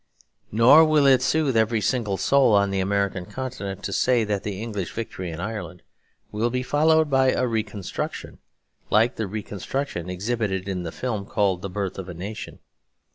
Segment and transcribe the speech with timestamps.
[0.51, 4.59] Nor will it soothe every single soul on the American continent to say that the
[4.59, 5.83] English victory in Ireland
[6.31, 8.39] will be followed by a reconstruction,
[8.89, 12.57] like the reconstruction exhibited in the film called 'The Birth of a Nation.'